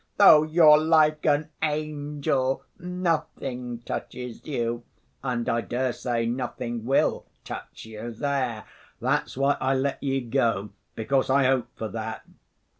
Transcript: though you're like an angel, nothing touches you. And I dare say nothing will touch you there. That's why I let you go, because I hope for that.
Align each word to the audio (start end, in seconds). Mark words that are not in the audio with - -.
though 0.17 0.41
you're 0.41 0.79
like 0.79 1.27
an 1.27 1.51
angel, 1.61 2.63
nothing 2.79 3.77
touches 3.81 4.43
you. 4.47 4.83
And 5.21 5.47
I 5.47 5.61
dare 5.61 5.93
say 5.93 6.25
nothing 6.25 6.85
will 6.85 7.27
touch 7.45 7.85
you 7.85 8.09
there. 8.09 8.63
That's 8.99 9.37
why 9.37 9.57
I 9.61 9.75
let 9.75 10.01
you 10.01 10.21
go, 10.21 10.71
because 10.95 11.29
I 11.29 11.43
hope 11.45 11.67
for 11.75 11.89
that. 11.89 12.23